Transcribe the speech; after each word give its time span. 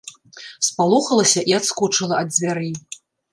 Спалохалася 0.67 1.43
і 1.51 1.55
адскочыла 1.59 2.15
ад 2.23 2.33
дзвярэй. 2.33 2.73